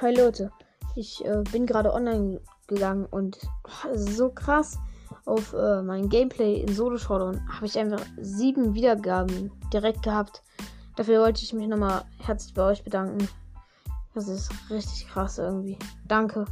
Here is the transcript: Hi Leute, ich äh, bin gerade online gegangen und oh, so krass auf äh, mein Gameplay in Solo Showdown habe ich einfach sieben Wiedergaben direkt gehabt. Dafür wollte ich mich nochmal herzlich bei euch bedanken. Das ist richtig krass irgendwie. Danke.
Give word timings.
Hi 0.00 0.14
Leute, 0.14 0.52
ich 0.94 1.24
äh, 1.24 1.42
bin 1.50 1.66
gerade 1.66 1.92
online 1.92 2.40
gegangen 2.68 3.04
und 3.06 3.36
oh, 3.64 3.96
so 3.96 4.30
krass 4.30 4.78
auf 5.24 5.52
äh, 5.54 5.82
mein 5.82 6.08
Gameplay 6.08 6.60
in 6.60 6.72
Solo 6.72 6.98
Showdown 6.98 7.40
habe 7.52 7.66
ich 7.66 7.76
einfach 7.76 8.06
sieben 8.16 8.74
Wiedergaben 8.74 9.50
direkt 9.72 10.04
gehabt. 10.04 10.44
Dafür 10.94 11.22
wollte 11.22 11.42
ich 11.42 11.52
mich 11.52 11.66
nochmal 11.66 12.04
herzlich 12.18 12.54
bei 12.54 12.62
euch 12.62 12.84
bedanken. 12.84 13.28
Das 14.14 14.28
ist 14.28 14.52
richtig 14.70 15.08
krass 15.08 15.38
irgendwie. 15.38 15.76
Danke. 16.06 16.44